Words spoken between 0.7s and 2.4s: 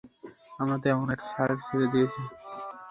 তেমন একটা ষাঁড় ছেড়ে দিয়েছি।